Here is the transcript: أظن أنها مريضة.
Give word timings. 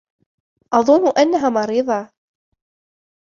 أظن 0.73 1.07
أنها 1.11 1.49
مريضة. 1.49 2.09